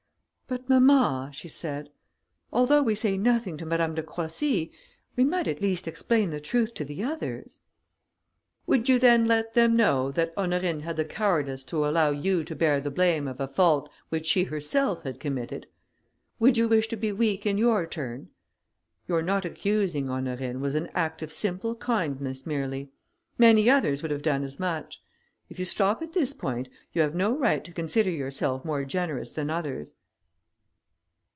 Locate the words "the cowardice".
10.97-11.63